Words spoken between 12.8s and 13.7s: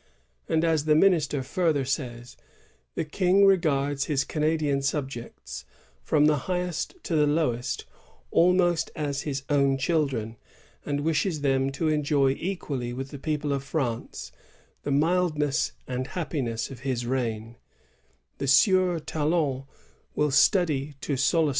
with the people of